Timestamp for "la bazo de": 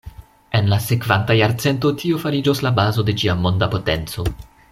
2.69-3.17